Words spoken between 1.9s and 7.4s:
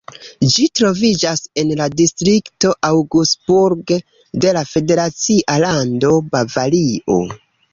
distrikto Augsburg de la federacia lando Bavario.